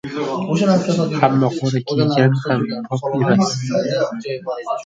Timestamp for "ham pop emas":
2.17-3.49